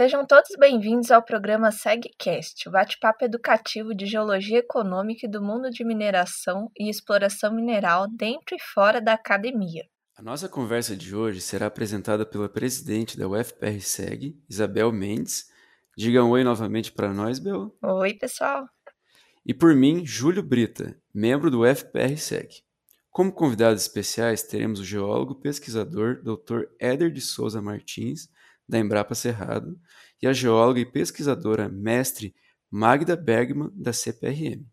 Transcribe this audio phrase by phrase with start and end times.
[0.00, 5.68] Sejam todos bem-vindos ao programa SegCast, o bate-papo educativo de geologia econômica e do mundo
[5.68, 9.84] de mineração e exploração mineral dentro e fora da academia.
[10.16, 15.50] A nossa conversa de hoje será apresentada pela presidente da UFPR-SEG, Isabel Mendes.
[15.94, 17.76] Diga um oi novamente para nós, Bel.
[17.82, 18.66] Oi, pessoal.
[19.44, 22.62] E por mim, Júlio Brita, membro do UFPR-SEG.
[23.10, 26.70] Como convidados especiais, teremos o geólogo pesquisador Dr.
[26.80, 28.30] Éder de Souza Martins,
[28.70, 29.76] da Embrapa Cerrado,
[30.22, 32.34] e a geóloga e pesquisadora mestre
[32.70, 34.64] Magda Bergman, da CPRM.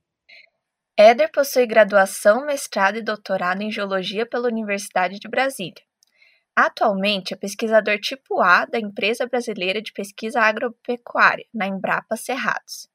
[0.95, 5.81] Éder possui graduação, mestrado e doutorado em Geologia pela Universidade de Brasília.
[6.55, 12.89] Atualmente é pesquisador tipo A da Empresa Brasileira de Pesquisa Agropecuária, na Embrapa Cerrados.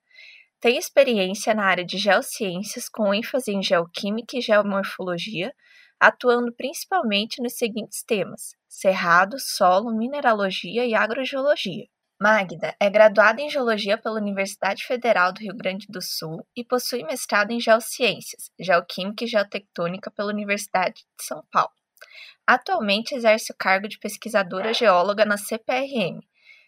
[0.61, 5.55] Tem experiência na área de geociências, com ênfase em geoquímica e geomorfologia,
[5.99, 11.87] atuando principalmente nos seguintes temas: cerrado, solo, mineralogia e agrogeologia.
[12.23, 17.03] Magda é graduada em Geologia pela Universidade Federal do Rio Grande do Sul e possui
[17.03, 21.73] mestrado em Geociências, Geoquímica e Geotectônica pela Universidade de São Paulo.
[22.47, 26.21] Atualmente exerce o cargo de pesquisadora geóloga na CPRM,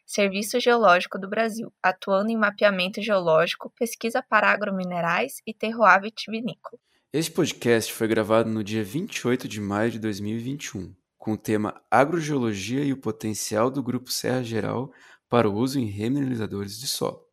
[0.05, 6.81] Serviço Geológico do Brasil, atuando em mapeamento geológico, pesquisa para agrominerais e terroir vitivinícola.
[7.13, 12.85] Este podcast foi gravado no dia 28 de maio de 2021, com o tema Agrogeologia
[12.85, 14.93] e o potencial do Grupo Serra Geral
[15.35, 17.27] para o uso em remineralizadores de solo.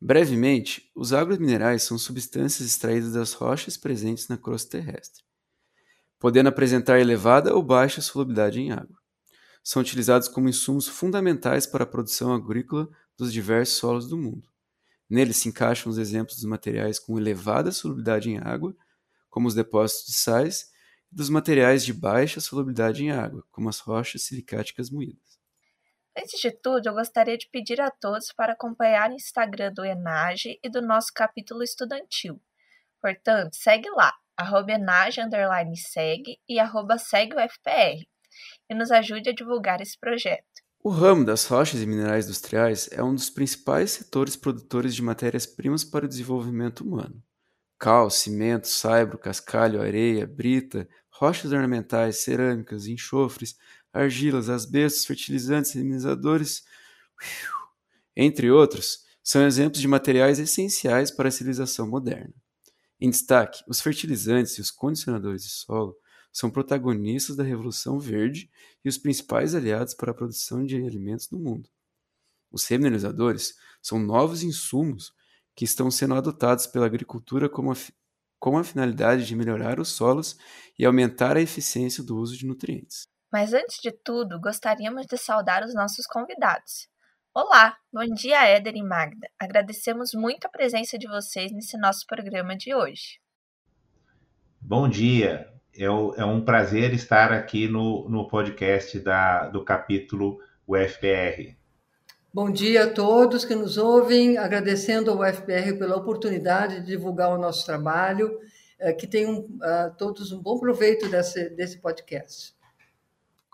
[0.00, 5.22] Brevemente, os agrominerais são substâncias extraídas das rochas presentes na crosta terrestre,
[6.18, 8.98] podendo apresentar elevada ou baixa solubilidade em água
[9.62, 14.48] são utilizados como insumos fundamentais para a produção agrícola dos diversos solos do mundo.
[15.08, 18.76] Neles se encaixam os exemplos dos materiais com elevada solubilidade em água,
[19.30, 20.66] como os depósitos de sais,
[21.12, 25.33] e dos materiais de baixa solubilidade em água, como as rochas silicáticas moídas.
[26.16, 30.60] Antes de tudo, eu gostaria de pedir a todos para acompanhar o Instagram do Enage
[30.62, 32.40] e do nosso capítulo estudantil.
[33.00, 35.20] Portanto, segue lá, arroba enage,
[35.76, 38.06] segue e arroba segue o FPR
[38.70, 40.44] e nos ajude a divulgar esse projeto.
[40.82, 45.82] O ramo das rochas e minerais industriais é um dos principais setores produtores de matérias-primas
[45.82, 47.22] para o desenvolvimento humano.
[47.78, 53.56] Cal, cimento, saibro, cascalho, areia, brita, rochas ornamentais, cerâmicas, enxofres,
[53.94, 56.64] argilas, asbestos, fertilizantes, minimizadores,
[58.16, 62.34] entre outros, são exemplos de materiais essenciais para a civilização moderna.
[63.00, 65.96] Em destaque, os fertilizantes e os condicionadores de solo
[66.32, 68.50] são protagonistas da Revolução Verde
[68.84, 71.70] e os principais aliados para a produção de alimentos no mundo.
[72.50, 75.12] Os remineralizadores são novos insumos
[75.54, 77.76] que estão sendo adotados pela agricultura como a,
[78.38, 80.36] com a finalidade de melhorar os solos
[80.78, 83.13] e aumentar a eficiência do uso de nutrientes.
[83.34, 86.86] Mas antes de tudo, gostaríamos de saudar os nossos convidados.
[87.34, 89.28] Olá, bom dia Éder e Magda.
[89.36, 93.18] Agradecemos muito a presença de vocês nesse nosso programa de hoje.
[94.60, 101.56] Bom dia, é, é um prazer estar aqui no, no podcast da, do capítulo UFPR.
[102.32, 107.38] Bom dia a todos que nos ouvem, agradecendo ao UFPR pela oportunidade de divulgar o
[107.38, 108.38] nosso trabalho,
[108.78, 112.53] eh, que tenham uh, todos um bom proveito desse, desse podcast.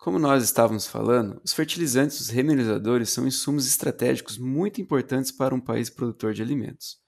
[0.01, 5.55] Como nós estávamos falando, os fertilizantes e os remineralizadores são insumos estratégicos muito importantes para
[5.55, 6.99] um país produtor de alimentos.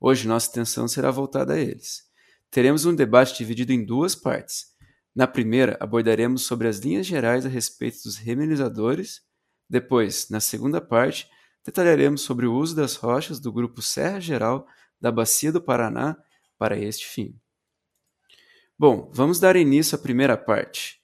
[0.00, 2.10] Hoje nossa atenção será voltada a eles
[2.50, 4.66] teremos um debate dividido em duas partes.
[5.14, 9.22] Na primeira, abordaremos sobre as linhas gerais a respeito dos remineralizadores.
[9.68, 11.28] Depois, na segunda parte,
[11.64, 14.66] detalharemos sobre o uso das rochas do grupo Serra Geral
[15.00, 16.16] da Bacia do Paraná
[16.58, 17.38] para este fim.
[18.78, 20.99] Bom, vamos dar início à primeira parte.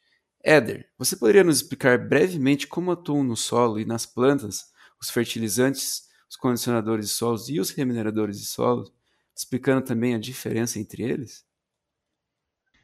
[0.49, 4.67] Éder, você poderia nos explicar brevemente como atuam no solo e nas plantas
[5.03, 8.93] os fertilizantes, os condicionadores de solos e os remineradores de solos
[9.35, 11.45] explicando também a diferença entre eles?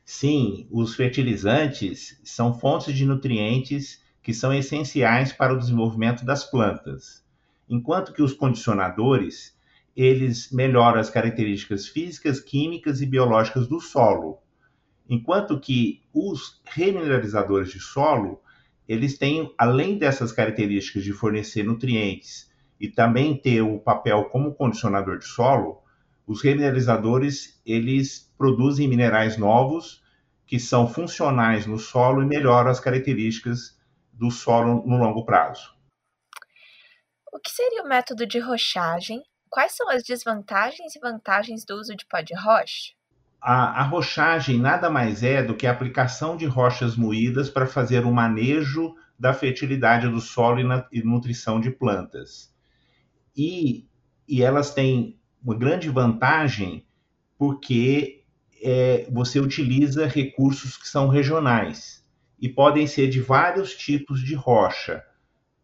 [0.05, 7.25] Sim, os fertilizantes são fontes de nutrientes que são essenciais para o desenvolvimento das plantas,
[7.69, 9.57] enquanto que os condicionadores
[9.95, 14.42] eles melhoram as características físicas, químicas e biológicas do solo,
[15.09, 18.41] enquanto que os remineralizadores de solo
[18.89, 22.51] eles têm, além dessas características de fornecer nutrientes
[22.81, 25.83] e também ter o papel como condicionador de solo,
[26.27, 30.03] os remineralizadores, eles produzem minerais novos
[30.47, 33.79] que são funcionais no solo e melhoram as características
[34.13, 35.75] do solo no longo prazo.
[37.33, 39.23] O que seria o método de rochagem?
[39.49, 42.93] Quais são as desvantagens e vantagens do uso de pó de rocha?
[43.43, 48.07] A, a rochagem nada mais é do que a aplicação de rochas moídas para fazer
[48.07, 52.55] o manejo da fertilidade do solo e, na, e nutrição de plantas.
[53.37, 53.89] E,
[54.29, 56.87] e elas têm uma grande vantagem
[57.37, 58.23] porque
[58.63, 62.07] é, você utiliza recursos que são regionais
[62.41, 65.03] e podem ser de vários tipos de rocha.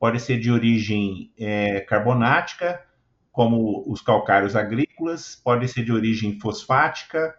[0.00, 2.84] Pode ser de origem é, carbonática,
[3.30, 7.34] como os calcários agrícolas, pode ser de origem fosfática,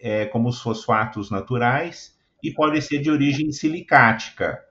[0.00, 4.62] é, como os fosfatos naturais, e pode ser de origem silicática,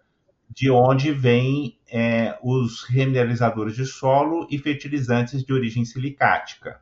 [0.49, 6.79] de onde vêm é, os remineralizadores de solo e fertilizantes de origem silicática.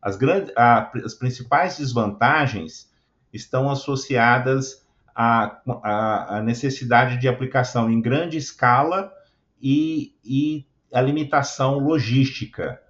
[0.00, 2.88] As, grandes, a, as principais desvantagens
[3.32, 9.12] estão associadas à, à, à, necessidade de aplicação em grande escala
[9.60, 12.80] e, e a limitação logística,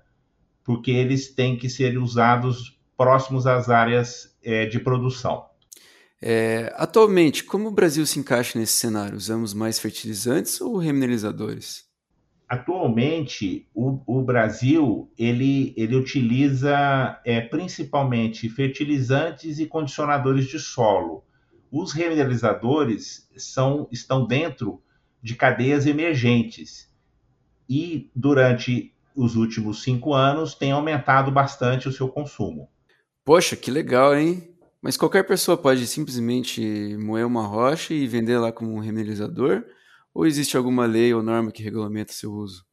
[0.62, 5.46] porque eles têm que ser usados próximos às áreas é, de produção.
[6.20, 9.16] É, atualmente, como o Brasil se encaixa nesse cenário?
[9.16, 11.86] Usamos mais fertilizantes ou remineralizadores?
[12.48, 21.22] Atualmente, o, o Brasil ele, ele utiliza é, principalmente fertilizantes e condicionadores de solo.
[21.70, 24.82] Os remineralizadores são, estão dentro
[25.22, 26.90] de cadeias emergentes
[27.68, 32.68] e durante os últimos cinco anos tem aumentado bastante o seu consumo.
[33.28, 34.42] Poxa, que legal, hein?
[34.80, 39.66] Mas qualquer pessoa pode simplesmente moer uma rocha e vender lá como um remineralizador?
[40.14, 42.64] Ou existe alguma lei ou norma que regulamenta seu uso?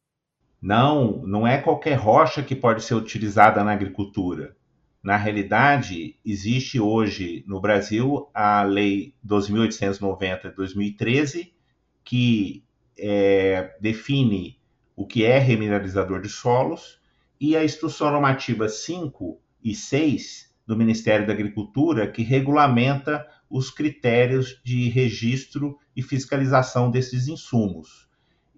[0.62, 4.56] Não, não é qualquer rocha que pode ser utilizada na agricultura.
[5.04, 11.54] Na realidade, existe hoje no Brasil a Lei 12.890 de 2013,
[12.02, 12.64] que
[12.98, 14.58] é, define
[14.96, 17.02] o que é remineralizador de solos,
[17.42, 24.60] e a Instrução Normativa 5 e 6 do Ministério da Agricultura, que regulamenta os critérios
[24.64, 28.08] de registro e fiscalização desses insumos.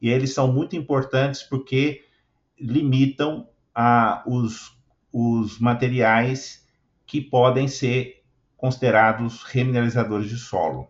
[0.02, 2.06] E eles são muito importantes porque
[2.60, 4.76] limitam a, os,
[5.12, 6.68] os materiais
[7.06, 8.24] que podem ser
[8.56, 10.90] considerados remineralizadores de solo.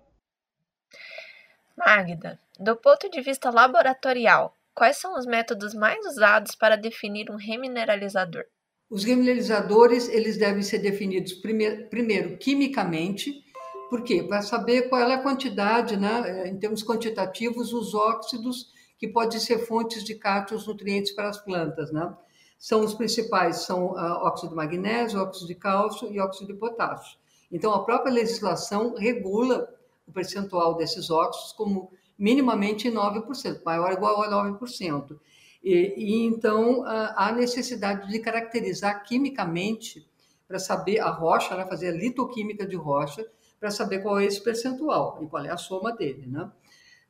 [1.78, 7.36] Magda, do ponto de vista laboratorial, quais são os métodos mais usados para definir um
[7.36, 8.46] remineralizador?
[8.90, 13.44] Os remineralizadores eles devem ser definidos primeiro, quimicamente,
[13.90, 14.24] por quê?
[14.24, 19.60] Para saber qual é a quantidade, né, em termos quantitativos, os óxidos que podem ser
[19.60, 22.16] fontes de cátions nutrientes para as plantas, né?
[22.58, 27.18] São os principais, são uh, óxido de magnésio, óxido de cálcio e óxido de potássio.
[27.52, 29.70] Então, a própria legislação regula
[30.08, 35.20] o percentual desses óxidos como minimamente 9%, maior ou igual a 9%.
[35.68, 40.08] E, e então há necessidade de caracterizar quimicamente
[40.48, 43.30] para saber a rocha, né, fazer a litoquímica de rocha,
[43.60, 46.26] para saber qual é esse percentual e qual é a soma dele.
[46.26, 46.50] Né?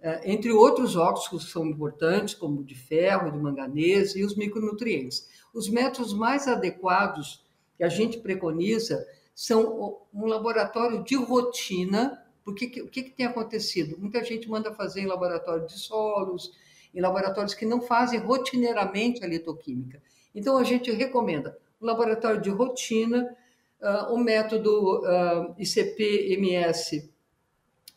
[0.02, 5.30] É, entre outros óxidos que são importantes, como de ferro, de manganês e os micronutrientes.
[5.54, 7.46] Os métodos mais adequados
[7.78, 9.06] que a gente preconiza
[9.36, 14.00] são um laboratório de rotina, porque o que, que tem acontecido?
[14.00, 16.54] Muita gente manda fazer em laboratório de solos,
[16.94, 20.02] em laboratórios que não fazem rotineiramente a litoquímica.
[20.34, 23.36] Então, a gente recomenda um laboratório de rotina,
[23.82, 27.12] uh, o método uh, ah, ICP-MS,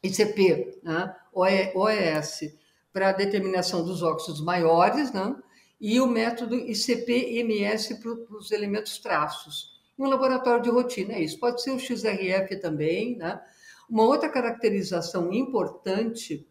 [0.03, 2.55] ICP, né, OES,
[2.93, 5.35] para determinação dos óxidos maiores, né,
[5.81, 9.81] e o método ICP-MS para os elementos traços.
[9.99, 11.39] Um laboratório de rotina, é isso.
[11.39, 13.17] Pode ser o XRF também.
[13.17, 13.41] Né?
[13.89, 16.47] Uma outra caracterização importante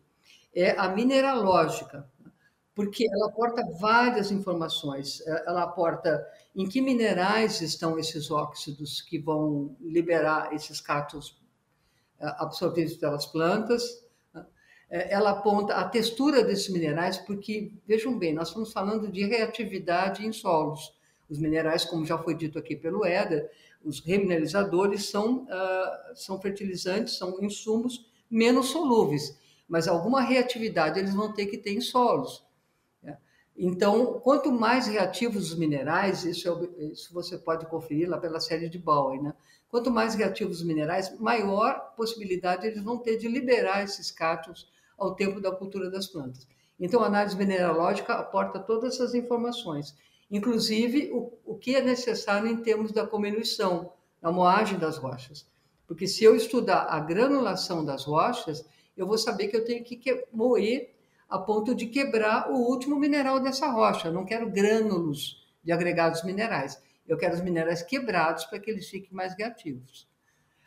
[0.54, 2.08] é a mineralógica
[2.80, 5.20] porque ela aporta várias informações.
[5.28, 11.38] É, ela aporta em que minerais estão esses óxidos que vão liberar esses cátions
[12.18, 14.02] é, absorvidos pelas plantas.
[14.90, 20.26] É, ela aponta a textura desses minerais, porque, vejam bem, nós estamos falando de reatividade
[20.26, 20.98] em solos.
[21.30, 23.52] Os minerais, como já foi dito aqui pelo Éder,
[23.84, 31.34] os remineralizadores são, uh, são fertilizantes, são insumos menos solúveis, mas alguma reatividade eles vão
[31.34, 32.48] ter que ter em solos.
[33.62, 36.48] Então, quanto mais reativos os minerais, isso,
[36.78, 39.34] é, isso você pode conferir lá pela série de Bowen, né?
[39.68, 45.14] Quanto mais reativos os minerais, maior possibilidade eles vão ter de liberar esses cátions ao
[45.14, 46.48] tempo da cultura das plantas.
[46.80, 49.94] Então, a análise mineralógica aporta todas essas informações,
[50.32, 55.46] inclusive o, o que é necessário em termos da cominição, da moagem das rochas.
[55.86, 60.26] Porque se eu estudar a granulação das rochas, eu vou saber que eu tenho que
[60.32, 60.96] moer
[61.30, 64.08] a ponto de quebrar o último mineral dessa rocha.
[64.08, 66.82] Eu não quero grânulos de agregados minerais.
[67.08, 70.10] Eu quero os minerais quebrados para que eles fiquem mais reativos.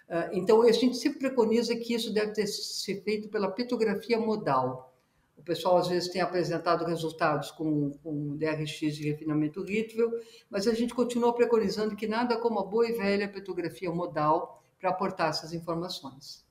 [0.09, 4.95] Ah, então, a gente sempre preconiza que isso deve ter, ser feito pela petrografia modal.
[5.37, 10.11] O pessoal às vezes tem apresentado resultados com, com DRX de refinamento Ritvel,
[10.49, 14.91] mas a gente continua preconizando que nada como a boa e velha petrografia modal para
[14.91, 16.45] aportar essas informações.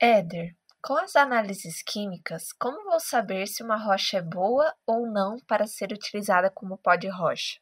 [0.00, 0.54] Éder,
[0.84, 5.66] com as análises químicas, como vou saber se uma rocha é boa ou não para
[5.66, 7.58] ser utilizada como pó de rocha?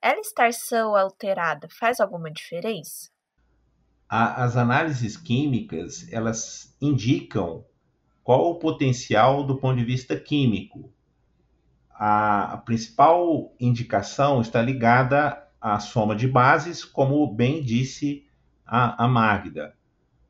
[0.00, 3.10] Ela estar sã ou alterada faz alguma diferença?
[4.08, 7.64] as análises químicas elas indicam
[8.22, 10.90] qual o potencial do ponto de vista químico.
[11.90, 18.24] A, a principal indicação está ligada à soma de bases, como bem disse
[18.64, 19.76] a, a Magda.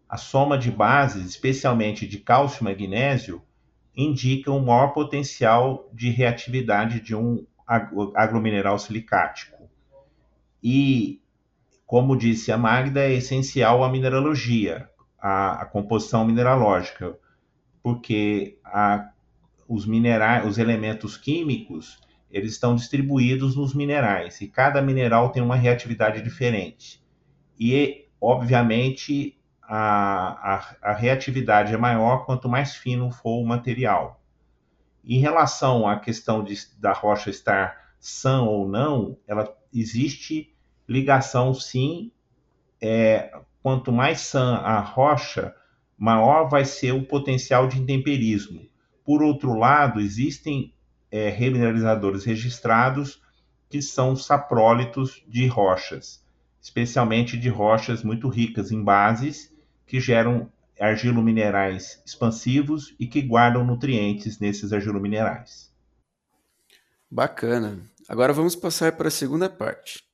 [0.09, 3.43] A soma de bases, especialmente de cálcio e magnésio,
[3.97, 7.45] indica um maior potencial de reatividade de um
[8.15, 9.69] agromineral silicático.
[10.63, 11.21] E
[11.87, 17.17] como disse a Magda, é essencial a mineralogia, a, a composição mineralógica,
[17.83, 19.11] porque a,
[19.69, 25.55] os minerais, os elementos químicos, eles estão distribuídos nos minerais e cada mineral tem uma
[25.55, 27.01] reatividade diferente.
[27.59, 29.36] E, obviamente,
[29.69, 34.21] a, a, a reatividade é maior quanto mais fino for o material.
[35.05, 40.55] Em relação à questão de, da rocha estar sã ou não, ela existe
[40.89, 42.11] ligação sim.
[42.81, 43.33] É,
[43.63, 45.55] quanto mais sã a rocha,
[45.97, 48.67] maior vai ser o potencial de intemperismo.
[49.05, 50.75] Por outro lado, existem
[51.11, 53.23] é, remineralizadores registrados
[53.69, 56.25] que são saprólitos de rochas,
[56.61, 59.53] especialmente de rochas muito ricas em bases,
[59.87, 65.73] que geram argilominerais expansivos e que guardam nutrientes nesses argilominerais.
[67.11, 67.89] Bacana.
[68.09, 70.05] Agora vamos passar para a segunda parte.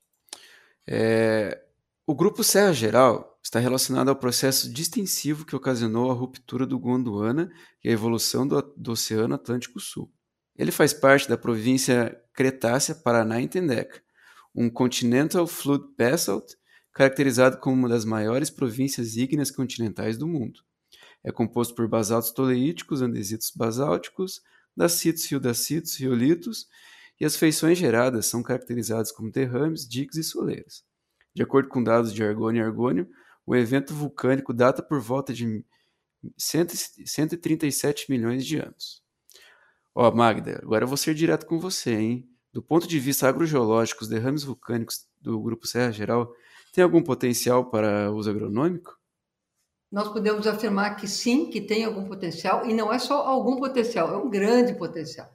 [0.87, 1.61] É,
[2.05, 7.51] o grupo Serra Geral está relacionado ao processo distensivo que ocasionou a ruptura do Gondwana
[7.83, 10.11] e a evolução do, do Oceano Atlântico Sul.
[10.55, 14.01] Ele faz parte da província Cretácea Paraná Entendeca,
[14.55, 16.53] um Continental Flood Basalt
[16.93, 20.61] caracterizado como uma das maiores províncias ígneas continentais do mundo.
[21.23, 24.41] É composto por basaltos toleíticos, andesitos basálticos,
[24.75, 26.67] dacitos, riodacitos, riolitos
[27.19, 30.83] e as feições geradas são caracterizadas como derrames, diques e soleiras.
[31.33, 33.09] De acordo com dados de Argônio e Argônio,
[33.45, 35.65] o evento vulcânico data por volta de
[36.37, 39.01] 137 milhões de anos.
[39.95, 42.29] Ó, oh, Magda, agora eu vou ser direto com você, hein?
[42.51, 46.31] Do ponto de vista agrogeológico, os derrames vulcânicos do Grupo Serra Geral
[46.73, 48.99] têm algum potencial para uso agronômico?
[49.91, 54.11] Nós podemos afirmar que sim, que tem algum potencial, e não é só algum potencial,
[54.11, 55.31] é um grande potencial.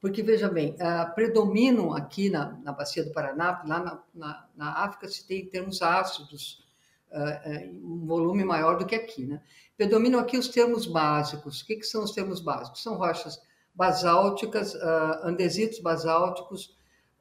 [0.00, 4.72] Porque, veja bem, uh, predominam aqui na, na bacia do Paraná, lá na, na, na
[4.84, 6.64] África se tem termos ácidos,
[7.12, 9.26] uh, uh, um volume maior do que aqui.
[9.26, 9.42] Né?
[9.76, 11.60] Predominam aqui os termos básicos.
[11.60, 12.82] O que, que são os termos básicos?
[12.82, 13.38] São rochas
[13.74, 14.74] basálticas,
[15.22, 16.76] andesitos basálticos,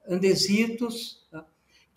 [0.08, 1.46] andesitos, tá?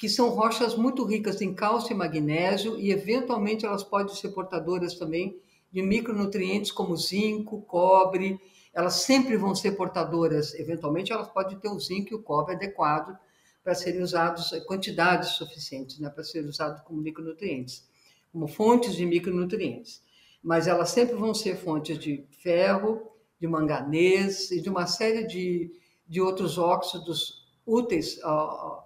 [0.00, 4.95] Que são rochas muito ricas em cálcio e magnésio e, eventualmente, elas podem ser portadoras
[4.95, 5.38] também
[5.71, 8.40] de micronutrientes como zinco, cobre,
[8.73, 13.14] elas sempre vão ser portadoras, eventualmente elas podem ter o zinco e o cobre adequado
[13.62, 17.87] para serem usados, quantidades suficientes, né, para serem usados como micronutrientes,
[18.33, 20.02] como fontes de micronutrientes.
[20.42, 23.07] Mas elas sempre vão ser fontes de ferro,
[23.38, 25.71] de manganês e de uma série de,
[26.09, 28.31] de outros óxidos úteis à,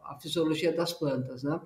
[0.04, 1.43] à fisiologia das plantas.
[1.43, 1.61] Né?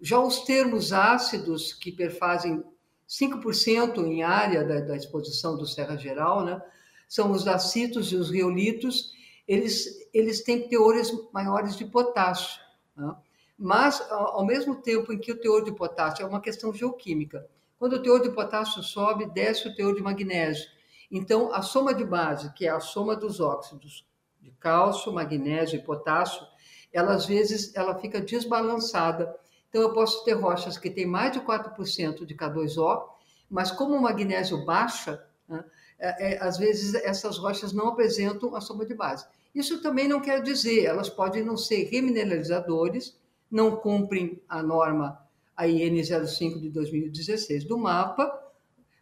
[0.00, 2.62] Já os termos ácidos, que perfazem
[3.08, 6.60] 5% em área da, da, exposição do Serra Geral, né?
[7.08, 9.12] são os acitos e os riolitos,
[9.46, 12.60] eles, eles têm teores maiores de potássio.
[12.96, 13.14] Né?
[13.58, 17.48] Mas, ao mesmo tempo em que o teor de potássio é uma questão geoquímica,
[17.78, 20.66] quando o teor de potássio sobe, desce o teor de magnésio.
[21.10, 24.04] Então, a soma de base, que é a soma dos óxidos
[24.46, 26.46] de cálcio, magnésio e potássio,
[26.92, 29.34] ela às vezes ela fica desbalançada.
[29.68, 33.08] Então, eu posso ter rochas que têm mais de 4% de K2O,
[33.50, 35.64] mas como o magnésio baixa, né,
[35.98, 39.26] é, é, às vezes essas rochas não apresentam a soma de base.
[39.54, 43.18] Isso também não quer dizer, elas podem não ser remineralizadores,
[43.50, 45.20] não cumprem a norma
[45.56, 48.30] a IN 05 de 2016 do mapa,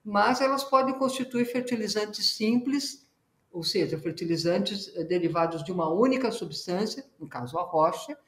[0.05, 3.04] mas elas podem constituir fertilizantes simples,
[3.55, 8.19] ou seja, fertilizantes eh, derivados de uma única substância, no caso a rocha,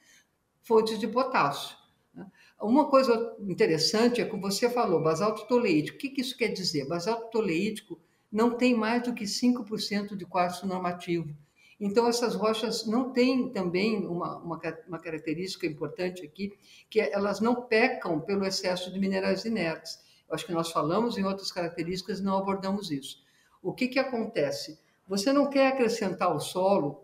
[0.63, 1.75] fontes de potássio.
[2.13, 2.25] Né?
[2.61, 5.97] Uma coisa interessante é que você falou, basalto toleítico.
[5.97, 6.87] O que isso quer dizer?
[6.87, 7.99] Basalto toleítico
[8.31, 11.35] não tem mais do que 5% de quartzo normativo.
[11.77, 16.57] Então, essas rochas não têm também uma, uma, uma, característica importante aqui,
[16.89, 19.99] que é, elas não pecam pelo excesso de minerais inertes.
[20.27, 23.21] Eu acho que nós falamos em outras características não abordamos isso.
[23.61, 24.79] O que, que acontece?
[25.07, 27.03] Você não quer acrescentar ao solo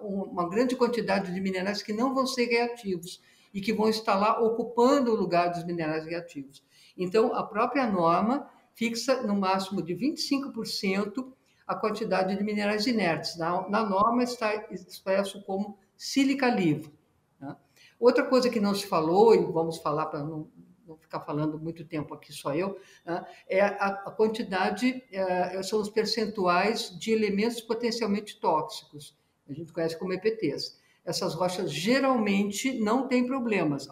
[0.00, 3.20] uma grande quantidade de minerais que não vão ser reativos
[3.52, 6.64] e que vão estar lá ocupando o lugar dos minerais reativos.
[6.96, 11.32] Então, a própria norma fixa no máximo de 25%
[11.66, 13.36] a quantidade de minerais inertes.
[13.36, 16.92] Na, na norma está expresso como sílica livre.
[17.40, 17.56] Né?
[17.98, 20.48] Outra coisa que não se falou, e vamos falar para não,
[20.86, 23.24] não, ficar falando muito tempo aqui só eu, né?
[23.48, 29.16] é a, quantidade, é, são os percentuais de elementos potencialmente tóxicos.
[29.48, 30.80] A gente conhece como EPTs.
[31.04, 33.88] Essas rochas geralmente não têm problemas.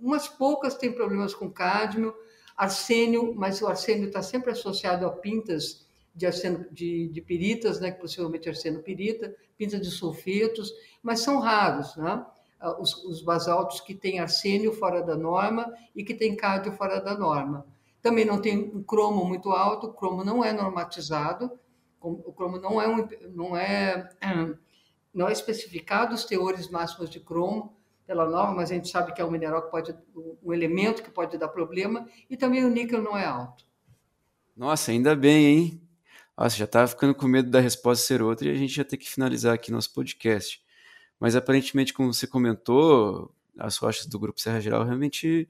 [0.00, 2.14] Umas poucas têm problemas com cádmio,
[2.56, 7.90] arsênio, mas o arsênio está sempre associado a pintas de, arseno, de, de piritas, né,
[7.90, 12.24] que possivelmente é arsenopirita, pintas de sulfetos, mas são raros, né?
[12.60, 17.00] Ah, os, os basaltos que têm arsênio fora da norma e que têm cádio fora
[17.00, 17.66] da norma.
[18.02, 21.58] Também não tem um cromo muito alto, o cromo não é normatizado,
[22.00, 24.08] o cromo não é, um, não é,
[25.12, 27.76] não é especificado os teores máximos de cromo,
[28.10, 29.94] pela norma, mas a gente sabe que é um mineral que pode,
[30.42, 33.64] um elemento que pode dar problema, e também o níquel não é alto.
[34.56, 35.82] Nossa, ainda bem, hein?
[36.36, 38.96] Nossa, já estava ficando com medo da resposta ser outra e a gente já ter
[38.96, 40.60] que finalizar aqui nosso podcast.
[41.20, 45.48] Mas aparentemente, como você comentou, as rochas do Grupo Serra Geral realmente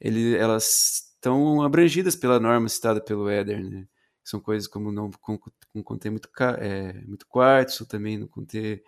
[0.00, 3.86] ele, elas estão abrangidas pela norma citada pelo Éder, né?
[4.24, 6.28] São coisas como não com, com conter muito,
[6.58, 8.82] é, muito quartzo, também não conter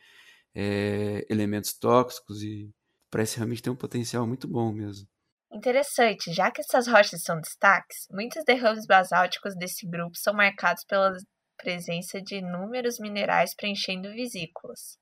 [0.54, 2.70] é, elementos tóxicos e
[3.10, 5.06] parece realmente ter um potencial muito bom mesmo.
[5.52, 11.14] Interessante, já que essas rochas são destaques, muitos derrames basálticos desse grupo são marcados pela
[11.58, 14.98] presença de inúmeros minerais preenchendo vesículas.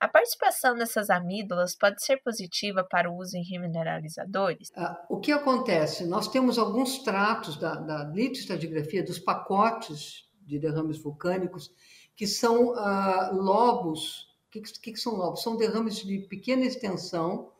[0.00, 4.70] A participação dessas amígdalas pode ser positiva para o uso em remineralizadores?
[4.76, 6.06] Ah, o que acontece?
[6.06, 11.72] Nós temos alguns tratos da, da litostadigrafia, dos pacotes de derrames vulcânicos,
[12.14, 14.34] que são ah, lobos.
[14.48, 15.42] O que, que, que são lobos?
[15.42, 17.54] São derrames de pequena extensão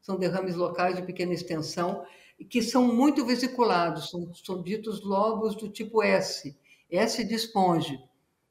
[0.00, 2.04] são derrames locais de pequena extensão,
[2.48, 6.56] que são muito vesiculados, são, são ditos lobos do tipo S,
[6.90, 8.02] S de esponja,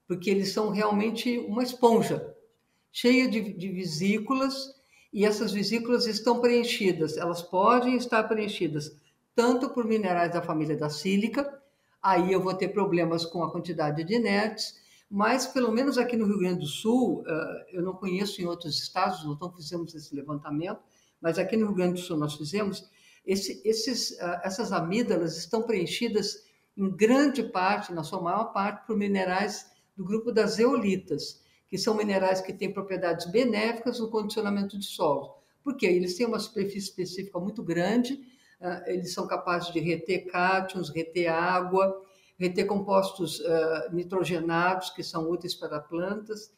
[0.07, 2.35] porque eles são realmente uma esponja,
[2.91, 4.75] cheia de, de vesículas,
[5.11, 8.95] e essas vesículas estão preenchidas, elas podem estar preenchidas
[9.35, 11.61] tanto por minerais da família da sílica,
[12.01, 16.25] aí eu vou ter problemas com a quantidade de inertes, mas pelo menos aqui no
[16.25, 20.79] Rio Grande do Sul, eh, eu não conheço em outros estados, não fizemos esse levantamento,
[21.19, 22.87] mas aqui no Rio Grande do Sul nós fizemos,
[23.25, 26.43] esse, esses, uh, essas amígdalas estão preenchidas
[26.75, 31.93] em grande parte, na sua maior parte, por minerais do grupo das zeolitas, que são
[31.93, 35.37] minerais que têm propriedades benéficas no condicionamento de solo.
[35.63, 35.85] Por quê?
[35.85, 38.13] Eles têm uma superfície específica muito grande,
[38.59, 42.01] uh, eles são capazes de reter cátions, reter água,
[42.37, 46.51] reter compostos uh, nitrogenados, que são úteis para plantas,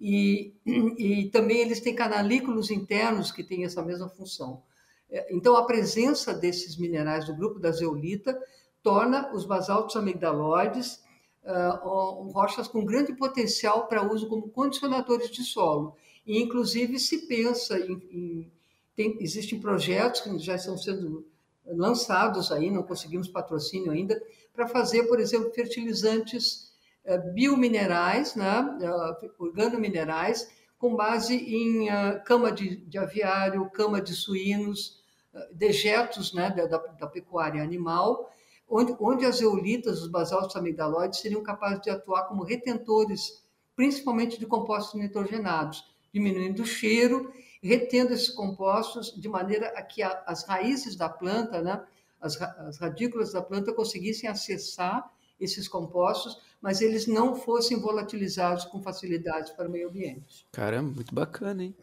[0.00, 0.54] e,
[0.98, 4.62] e também eles têm canalículos internos que têm essa mesma função.
[5.08, 8.36] É, então, a presença desses minerais do grupo da zeolita
[8.82, 11.04] torna os basaltos amigdaloides
[11.46, 15.96] uh, rochas com grande potencial para uso como condicionadores de solo.
[16.26, 18.02] E, inclusive, se pensa em.
[18.10, 18.52] em
[18.94, 21.26] tem, existem projetos que já estão sendo
[21.66, 24.20] lançados aí, não conseguimos patrocínio ainda,
[24.54, 26.72] para fazer, por exemplo, fertilizantes
[27.04, 34.12] é, biominerais, né, é, organominerais, com base em uh, cama de, de, aviário, cama de
[34.12, 38.30] suínos, uh, dejetos né, da, da, pecuária animal,
[38.68, 43.42] onde, onde as zeolitas, os basaltos amigdaloides, seriam capazes de atuar como retentores,
[43.74, 50.22] principalmente de compostos nitrogenados, diminuindo o cheiro, retendo esses compostos de maneira a que a,
[50.26, 51.82] as raízes da planta, né,
[52.20, 58.82] as, as radículas da planta conseguissem acessar esses compostos, mas eles não fossem volatilizados com
[58.82, 60.46] facilidade para o meio ambiente.
[60.50, 61.76] Caramba, muito bacana, hein?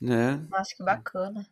[0.00, 0.46] Né?
[0.50, 1.46] Nossa, que bacana.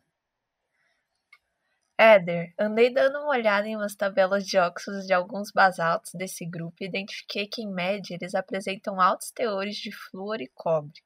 [1.97, 6.75] Éder, andei dando uma olhada em umas tabelas de óxidos de alguns basaltos desse grupo
[6.81, 11.01] e identifiquei que, em média, eles apresentam altos teores de flúor e cobre.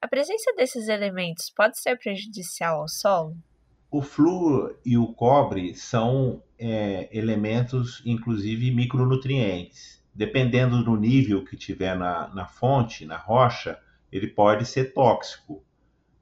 [0.00, 3.36] A presença desses elementos pode ser prejudicial ao solo?
[3.90, 10.00] O flúor e o cobre são é, elementos, inclusive micronutrientes.
[10.14, 13.80] Dependendo do nível que tiver na, na fonte, na rocha,
[14.12, 15.64] ele pode ser tóxico.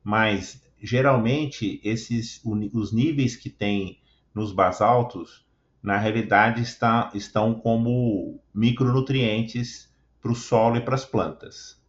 [0.03, 4.01] Mas geralmente esses os níveis que tem
[4.35, 5.47] nos basaltos,
[5.83, 9.91] na realidade está, estão como micronutrientes
[10.21, 11.81] para o solo e para as plantas.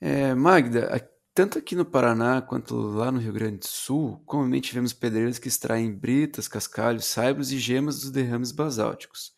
[0.00, 0.88] É, Magda,
[1.34, 5.48] tanto aqui no Paraná quanto lá no Rio Grande do Sul, comumente vemos pedreiros que
[5.48, 9.32] extraem britas, cascalhos, saibros e gemas dos derrames basálticos.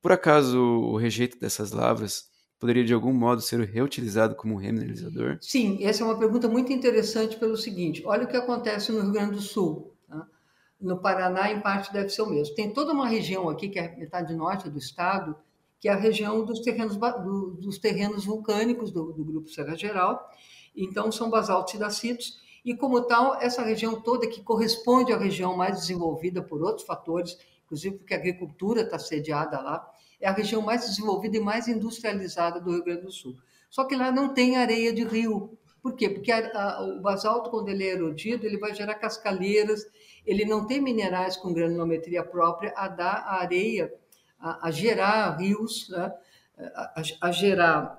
[0.00, 5.38] Por acaso, o rejeito dessas lavras poderia de algum modo ser reutilizado como remineralizador?
[5.40, 9.12] Sim, essa é uma pergunta muito interessante pelo seguinte: olha o que acontece no Rio
[9.12, 9.94] Grande do Sul.
[10.08, 10.26] Tá?
[10.80, 12.54] No Paraná, em parte, deve ser o mesmo.
[12.54, 15.36] Tem toda uma região aqui, que é metade norte do estado,
[15.84, 20.30] que é a região dos terrenos, do, dos terrenos vulcânicos do, do, Grupo Serra Geral.
[20.74, 22.42] Então, são basaltos e dacitos.
[22.64, 27.36] E, como tal, essa região toda, que corresponde à região mais desenvolvida por outros fatores,
[27.66, 29.86] inclusive porque a agricultura está sediada lá,
[30.24, 33.36] é a região mais desenvolvida e mais industrializada do Rio Grande do Sul.
[33.68, 35.58] Só que lá não tem areia de rio.
[35.82, 36.08] Por quê?
[36.08, 39.86] Porque a, a, o basalto, quando ele é erodido, ele vai gerar cascalheiras,
[40.24, 43.92] ele não tem minerais com granulometria própria a dar a areia,
[44.40, 46.10] a, a gerar rios, né?
[47.20, 47.98] a, gerar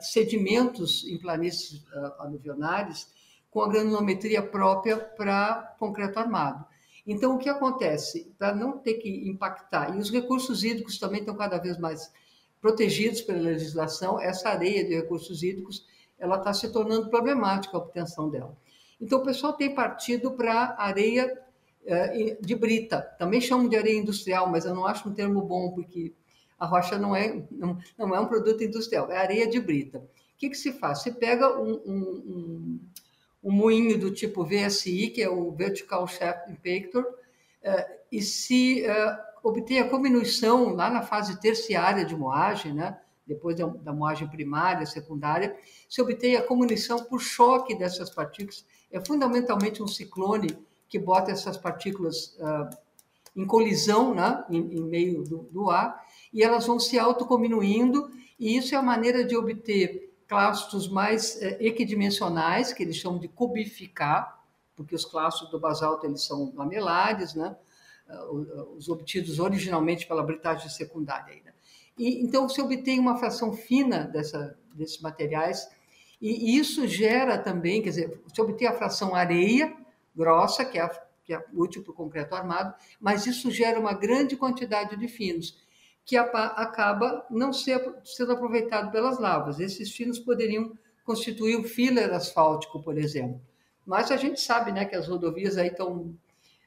[0.00, 1.84] sedimentos em planícies
[2.18, 3.08] aluvionares
[3.50, 6.64] com a granulometria própria para concreto armado.
[7.08, 8.30] Então, o que acontece?
[8.38, 12.12] Para não ter que impactar, e os recursos hídricos também estão cada vez mais
[12.60, 15.86] protegidos pela legislação, essa areia de recursos hídricos
[16.18, 18.54] ela está se tornando problemática a obtenção dela.
[19.00, 21.40] Então, o pessoal tem partido para areia
[21.86, 23.00] eh, de brita.
[23.18, 26.12] Também chamam de areia industrial, mas eu não acho um termo bom, porque
[26.58, 29.98] a rocha não é, não, não é um produto industrial, é areia de brita.
[29.98, 30.02] O
[30.36, 31.02] que, que se faz?
[31.02, 32.80] Se pega um, um, um
[33.42, 37.04] um moinho do tipo VSI, que é o Vertical Shaft Impactor,
[37.62, 43.54] eh, e se eh, obter a combinação lá na fase terciária de moagem, né, depois
[43.56, 45.54] da, moagem primária, secundária,
[45.88, 48.64] se obtém a comunicação por choque dessas partículas.
[48.90, 50.56] É fundamentalmente um ciclone
[50.88, 52.70] que bota essas partículas uh,
[53.36, 58.56] em colisão né, em, em meio do, do, ar, e elas vão se autocominuindo, e
[58.56, 64.44] isso é a maneira de obter clastos mais é, equidimensionais, que eles chamam de cubificar,
[64.76, 67.56] porque os clastos do basalto eles são lamelares, né?
[68.08, 68.24] Ah,
[68.76, 71.42] os obtidos originalmente pela britagem secundária.
[71.98, 75.68] E, então, se obtém uma fração fina dessa, desses materiais,
[76.20, 79.76] e isso gera também, quer dizer, se obtém a fração areia
[80.14, 80.88] grossa, que é,
[81.24, 85.56] que é útil para o concreto armado, mas isso gera uma grande quantidade de finos
[86.08, 89.60] que acaba não ser, sendo aproveitado pelas lavas.
[89.60, 90.72] Esses finos poderiam
[91.04, 93.38] constituir o filler asfáltico, por exemplo.
[93.84, 96.14] Mas a gente sabe né, que as rodovias aí estão.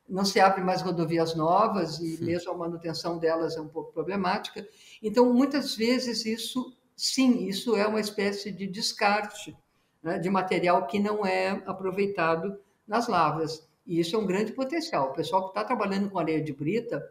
[0.07, 2.25] Não se abrem mais rodovias novas e sim.
[2.25, 4.67] mesmo a manutenção delas é um pouco problemática.
[5.01, 9.57] Então, muitas vezes, isso, sim, isso é uma espécie de descarte
[10.03, 13.67] né, de material que não é aproveitado nas lavras.
[13.87, 15.09] E isso é um grande potencial.
[15.09, 17.03] O pessoal que está trabalhando com areia de brita,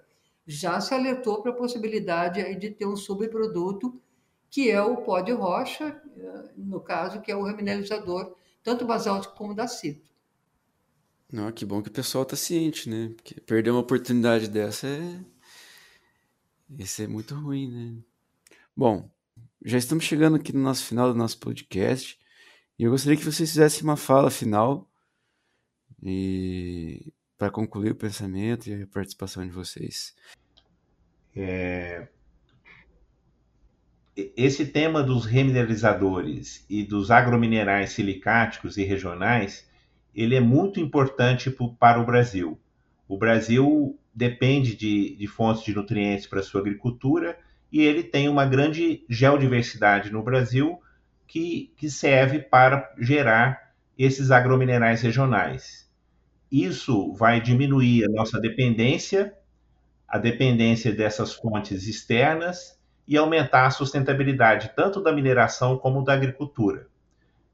[0.50, 4.00] já se alertou para a possibilidade de ter um subproduto
[4.50, 8.34] que é o pó de rocha, eh, no caso, que é o remineralizador,
[8.64, 10.10] tanto basáltico como dacito.
[11.32, 13.12] Não, que bom que o pessoal está ciente, né?
[13.14, 15.20] Porque perder uma oportunidade dessa é.
[16.76, 18.02] Isso é muito ruim, né?
[18.76, 19.08] Bom,
[19.64, 22.18] já estamos chegando aqui no nosso final do nosso podcast
[22.76, 24.90] e eu gostaria que vocês fizessem uma fala final
[26.02, 30.14] e para concluir o pensamento e a participação de vocês.
[31.34, 32.08] É...
[34.36, 39.68] Esse tema dos remineralizadores e dos agrominerais silicáticos e regionais,
[40.14, 42.58] ele é muito importante para o Brasil.
[43.08, 47.38] O Brasil depende de, de fontes de nutrientes para sua agricultura
[47.72, 50.80] e ele tem uma grande geodiversidade no Brasil
[51.26, 55.88] que, que serve para gerar esses agrominerais regionais.
[56.50, 59.32] Isso vai diminuir a nossa dependência,
[60.10, 66.88] a dependência dessas fontes externas e aumentar a sustentabilidade tanto da mineração como da agricultura.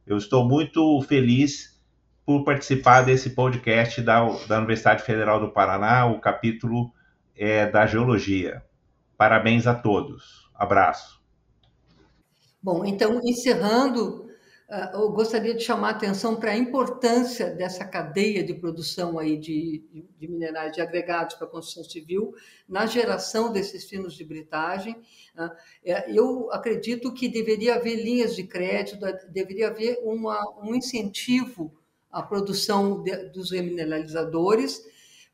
[0.07, 1.79] Eu estou muito feliz
[2.25, 6.91] por participar desse podcast da, da Universidade Federal do Paraná, o capítulo
[7.37, 8.65] é, da Geologia.
[9.17, 10.51] Parabéns a todos.
[10.55, 11.21] Abraço.
[12.63, 14.26] Bom, então, encerrando
[14.95, 19.85] eu gostaria de chamar a atenção para a importância dessa cadeia de produção aí de,
[20.19, 22.35] de, minerais de agregados para a construção civil
[22.69, 25.01] na geração desses finos de britagem.
[25.37, 28.99] Ah, é, eu acredito que deveria haver linhas de crédito,
[29.29, 31.73] deveria haver uma, um incentivo
[32.11, 34.85] à produção de, dos remineralizadores,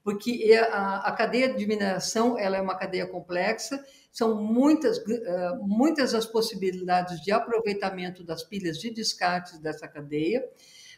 [0.05, 5.59] porque é a, a cadeia de mineração ela é uma cadeia complexa são muitas, eh,
[5.62, 10.46] muitas as possibilidades de aproveitamento das pilhas de descartes dessa cadeia,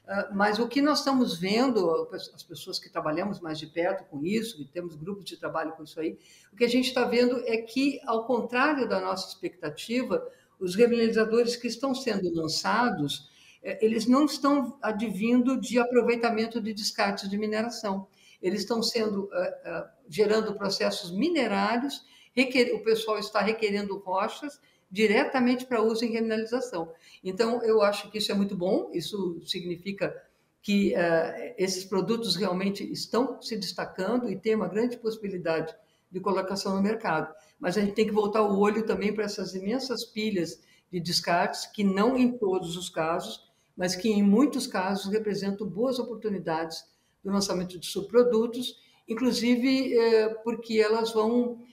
[0.08, 4.24] eh, mas o que nós estamos vendo, as pessoas que trabalhamos mais de perto com
[4.24, 6.18] isso, que temos grupos de trabalho com isso aí,
[6.52, 10.26] o que a gente está vendo é que, ao contrário da nossa expectativa,
[10.58, 13.30] os remineralizadores que estão sendo lançados,
[13.62, 18.08] eh, eles não estão advindo de aproveitamento de descartes de mineração.
[18.42, 19.30] Eles estão sendo
[20.06, 26.92] gerando processos minerários requer, o pessoal está requerendo rochas diretamente para uso em remineralização.
[27.22, 30.14] Então, eu acho que isso é muito bom, isso significa
[30.62, 35.74] que uh, esses produtos realmente estão se destacando e tem uma grande possibilidade
[36.10, 37.34] de colocação no mercado.
[37.58, 41.66] Mas a gente tem que voltar o olho também para essas imensas pilhas de descartes,
[41.66, 46.84] que não em todos os casos, mas que em muitos casos representam boas oportunidades
[47.22, 51.63] do lançamento de subprodutos, inclusive eh, porque elas vão,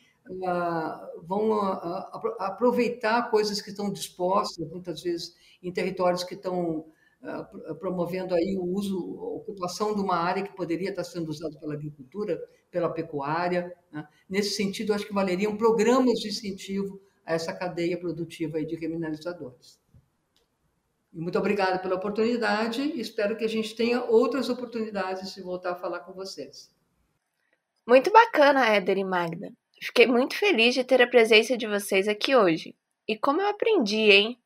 [0.46, 6.86] ah, vão ah, aproveitar coisas que estão dispostas, muitas vezes em territórios que estão
[7.24, 11.58] ah, promovendo aí o uso, a ocupação de uma área que poderia estar sendo usada
[11.60, 13.76] pela agricultura, pela pecuária.
[13.92, 14.08] Né?
[14.30, 19.80] Nesse sentido, acho que valeriam programas de incentivo a essa cadeia produtiva de criminalizadores.
[21.14, 22.82] Muito obrigada pela oportunidade.
[23.00, 26.74] Espero que a gente tenha outras oportunidades de voltar a falar com vocês.
[27.86, 29.52] Muito bacana, Éder e Magda.
[29.84, 32.76] Fiquei muito feliz de ter a presença de vocês aqui hoje.
[33.08, 34.40] E como eu aprendi, hein?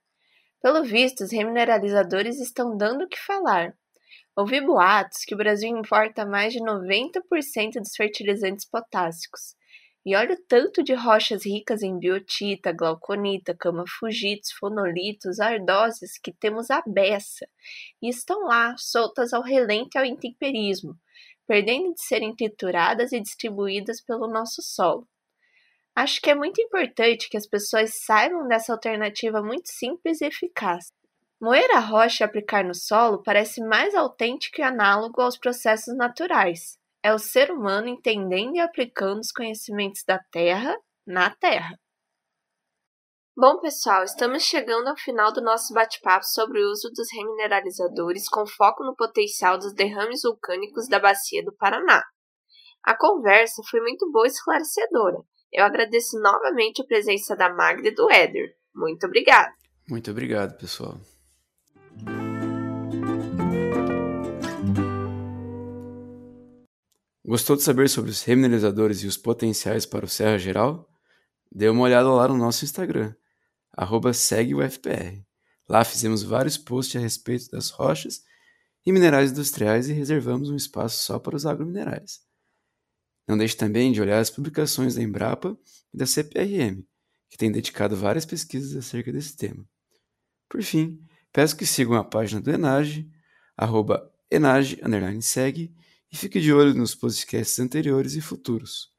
[0.62, 3.76] Pelo visto, os remineralizadores estão dando o que falar.
[4.34, 9.58] Ouvi boatos que o Brasil importa mais de 90% dos fertilizantes potássicos.
[10.06, 16.72] E olha o tanto de rochas ricas em biotita, glauconita, cama-fugitos, fonolitos, ardósias que temos
[16.72, 17.46] à beça.
[18.02, 20.98] E estão lá, soltas ao relento e ao intemperismo,
[21.46, 25.06] perdendo de serem trituradas e distribuídas pelo nosso solo.
[25.96, 30.92] Acho que é muito importante que as pessoas saibam dessa alternativa muito simples e eficaz.
[31.40, 36.78] Moer a rocha e aplicar no solo parece mais autêntico e análogo aos processos naturais.
[37.02, 40.76] É o ser humano entendendo e aplicando os conhecimentos da terra
[41.08, 41.80] na terra.
[43.38, 48.48] Bom, pessoal, estamos chegando ao final do nosso bate-papo sobre o uso dos remineralizadores com
[48.48, 52.02] foco no potencial dos derrames vulcânicos da Bacia do Paraná.
[52.84, 55.18] A conversa foi muito boa e esclarecedora.
[55.58, 58.58] Eu agradeço novamente a presença da Magda e do Éder.
[58.76, 59.54] Muito obrigada.
[59.90, 61.00] Muito obrigado, pessoal.
[67.24, 70.90] Gostou de saber sobre os remineralizadores e os potenciais para o Serra Geral?
[71.50, 73.16] Dê uma olhada lá no nosso Instagram,
[73.72, 74.12] arroba
[75.70, 78.24] Lá fizemos vários posts a respeito das rochas
[78.86, 82.20] e minerais industriais e reservamos um espaço só para os agrominerais.
[83.28, 85.58] Não deixe também de olhar as publicações da Embrapa
[85.94, 86.84] e da CPRM,
[87.30, 89.66] que têm dedicado várias pesquisas acerca desse tema.
[90.50, 91.00] Por fim,
[91.34, 93.10] peço que sigam a página do Enage,
[93.58, 94.80] arroba enage,
[95.22, 95.74] segue,
[96.12, 98.92] e fique de olho nos podcasts anteriores e futuros.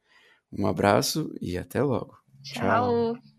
[0.53, 2.19] Um abraço e até logo.
[2.43, 3.15] Tchau.
[3.15, 3.36] Tchau.